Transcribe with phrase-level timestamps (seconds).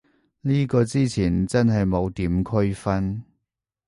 [0.41, 3.23] 呢個之前真係冇點區分